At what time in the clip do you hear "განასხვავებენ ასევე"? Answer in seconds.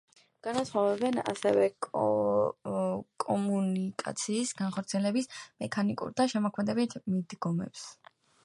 0.45-1.67